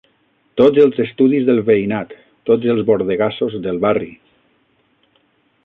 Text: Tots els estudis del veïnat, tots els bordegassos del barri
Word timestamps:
Tots 0.59 0.79
els 0.83 1.01
estudis 1.03 1.43
del 1.49 1.59
veïnat, 1.67 2.15
tots 2.51 2.71
els 2.75 2.81
bordegassos 2.89 3.59
del 3.67 3.81
barri 3.87 4.11